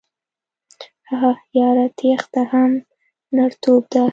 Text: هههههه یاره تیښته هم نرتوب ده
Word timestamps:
هههههه 1.09 1.33
یاره 1.57 1.85
تیښته 1.97 2.41
هم 2.51 2.71
نرتوب 3.35 3.83
ده 3.91 4.03